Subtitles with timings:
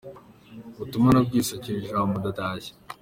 [0.75, 2.71] Ubutumwa nabwise: Akira Ijambo ndatashye”.